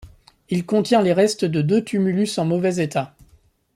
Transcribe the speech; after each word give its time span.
Il 0.49 0.65
contient 0.65 1.03
les 1.03 1.13
restes 1.13 1.45
de 1.45 1.61
deux 1.61 1.83
tumulus 1.83 2.39
en 2.39 2.45
mauvais 2.45 2.77
état. 2.79 3.13